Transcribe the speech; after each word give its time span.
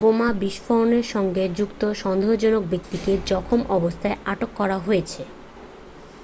বোমা 0.01 0.29
বিস্ফোরণের 0.41 1.05
সঙ্গে 1.13 1.43
যুক্ত 1.57 1.81
সন্দেহজনক 2.01 2.63
ব্যক্তিকে 2.71 3.11
জখম 3.25 3.61
অবস্থায় 3.77 4.17
আটক 4.25 4.51
করা 4.59 4.77
হয়েছে 4.79 5.21